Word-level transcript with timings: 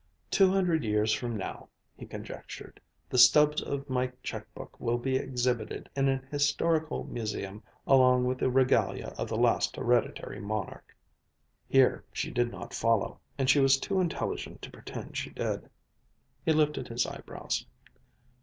"Two 0.31 0.49
hundred 0.51 0.83
years 0.83 1.13
from 1.13 1.37
now," 1.37 1.69
he 1.95 2.07
conjectured, 2.07 2.81
"the 3.07 3.19
stubs 3.19 3.61
of 3.61 3.87
my 3.87 4.11
checkbook 4.23 4.79
will 4.79 4.97
be 4.97 5.15
exhibited 5.15 5.91
in 5.95 6.07
an 6.09 6.25
historical 6.31 7.03
museum 7.03 7.61
along 7.85 8.25
with 8.25 8.39
the 8.39 8.49
regalia 8.49 9.13
of 9.19 9.27
the 9.27 9.37
last 9.37 9.75
hereditary 9.75 10.39
monarch." 10.39 10.95
Here 11.67 12.03
she 12.11 12.31
did 12.31 12.49
not 12.51 12.73
follow, 12.73 13.19
and 13.37 13.47
she 13.47 13.59
was 13.59 13.77
too 13.79 13.99
intelligent 14.01 14.63
to 14.63 14.71
pretend 14.71 15.17
she 15.17 15.29
did. 15.29 15.69
He 16.43 16.51
lifted 16.51 16.87
his 16.87 17.05
eyebrows. 17.05 17.67